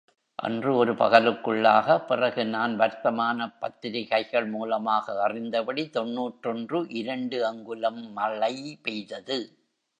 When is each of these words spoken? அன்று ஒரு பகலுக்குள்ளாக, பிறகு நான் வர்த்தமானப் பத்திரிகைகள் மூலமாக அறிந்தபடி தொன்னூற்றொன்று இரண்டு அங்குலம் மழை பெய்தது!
அன்று 0.39 0.75
ஒரு 0.75 0.93
பகலுக்குள்ளாக, 0.93 1.97
பிறகு 2.05 2.45
நான் 2.45 2.79
வர்த்தமானப் 2.79 3.53
பத்திரிகைகள் 3.59 4.47
மூலமாக 4.47 5.27
அறிந்தபடி 5.27 5.89
தொன்னூற்றொன்று 5.89 6.81
இரண்டு 6.93 7.39
அங்குலம் 7.45 8.03
மழை 8.13 8.53
பெய்தது! 8.81 9.39